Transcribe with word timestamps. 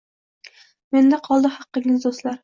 Menda 0.95 1.19
qoldi 1.27 1.51
haqqingiz, 1.57 2.01
do’stlar 2.07 2.39